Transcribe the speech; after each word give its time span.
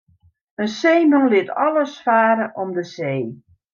In 0.61 0.67
seeman 0.79 1.25
lit 1.31 1.49
alles 1.65 1.93
farre 2.05 2.45
om 2.61 2.69
de 2.79 2.83
see. 2.93 3.21